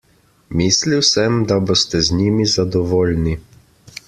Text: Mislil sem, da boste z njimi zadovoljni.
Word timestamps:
Mislil 0.61 1.03
sem, 1.09 1.37
da 1.51 1.59
boste 1.67 2.03
z 2.09 2.19
njimi 2.23 2.51
zadovoljni. 2.57 3.37